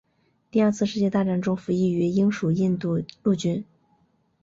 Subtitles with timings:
[0.49, 3.63] 第二次世界大战中服役于英属印度陆军。